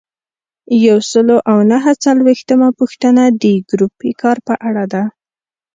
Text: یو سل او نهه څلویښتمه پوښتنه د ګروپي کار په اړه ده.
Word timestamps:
یو 0.87 0.97
سل 1.11 1.27
او 1.51 1.57
نهه 1.71 1.93
څلویښتمه 2.03 2.67
پوښتنه 2.79 3.23
د 3.41 3.43
ګروپي 3.69 4.11
کار 4.21 4.37
په 4.47 4.53
اړه 4.67 4.85
ده. 4.93 5.03